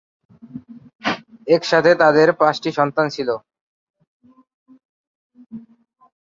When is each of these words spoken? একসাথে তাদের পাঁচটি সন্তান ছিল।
একসাথে 1.47 1.91
তাদের 1.95 2.27
পাঁচটি 2.39 2.69
সন্তান 2.79 3.05
ছিল। 3.09 3.29